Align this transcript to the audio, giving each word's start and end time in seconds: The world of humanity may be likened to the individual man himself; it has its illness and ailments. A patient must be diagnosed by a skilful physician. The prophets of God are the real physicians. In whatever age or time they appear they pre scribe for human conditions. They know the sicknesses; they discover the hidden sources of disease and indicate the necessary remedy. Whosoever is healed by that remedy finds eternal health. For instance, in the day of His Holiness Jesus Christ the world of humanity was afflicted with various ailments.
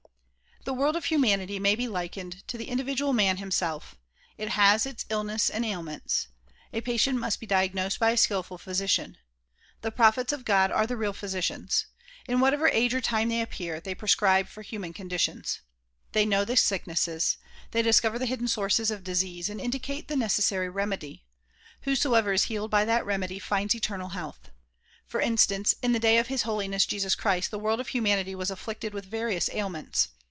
The 0.63 0.73
world 0.75 0.95
of 0.95 1.05
humanity 1.05 1.57
may 1.57 1.73
be 1.75 1.87
likened 1.87 2.47
to 2.47 2.55
the 2.55 2.67
individual 2.69 3.13
man 3.13 3.37
himself; 3.37 3.95
it 4.37 4.49
has 4.49 4.85
its 4.85 5.05
illness 5.09 5.49
and 5.49 5.65
ailments. 5.65 6.27
A 6.71 6.81
patient 6.81 7.17
must 7.17 7.39
be 7.39 7.47
diagnosed 7.47 7.97
by 7.99 8.11
a 8.11 8.17
skilful 8.17 8.59
physician. 8.59 9.17
The 9.81 9.89
prophets 9.89 10.31
of 10.31 10.45
God 10.45 10.69
are 10.69 10.85
the 10.85 10.95
real 10.95 11.13
physicians. 11.13 11.87
In 12.27 12.39
whatever 12.39 12.67
age 12.69 12.93
or 12.93 13.01
time 13.01 13.29
they 13.29 13.41
appear 13.41 13.79
they 13.79 13.95
pre 13.95 14.07
scribe 14.07 14.47
for 14.47 14.61
human 14.61 14.93
conditions. 14.93 15.61
They 16.11 16.27
know 16.27 16.45
the 16.45 16.55
sicknesses; 16.55 17.37
they 17.71 17.81
discover 17.81 18.19
the 18.19 18.27
hidden 18.27 18.47
sources 18.47 18.91
of 18.91 19.03
disease 19.03 19.49
and 19.49 19.59
indicate 19.59 20.09
the 20.09 20.15
necessary 20.15 20.69
remedy. 20.69 21.25
Whosoever 21.81 22.33
is 22.33 22.43
healed 22.43 22.69
by 22.69 22.85
that 22.85 23.03
remedy 23.03 23.39
finds 23.39 23.73
eternal 23.73 24.09
health. 24.09 24.51
For 25.07 25.21
instance, 25.21 25.73
in 25.81 25.93
the 25.93 25.97
day 25.99 26.19
of 26.19 26.27
His 26.27 26.43
Holiness 26.43 26.85
Jesus 26.85 27.15
Christ 27.15 27.49
the 27.49 27.57
world 27.59 27.79
of 27.79 27.87
humanity 27.87 28.35
was 28.35 28.51
afflicted 28.51 28.93
with 28.93 29.05
various 29.05 29.49
ailments. 29.53 30.09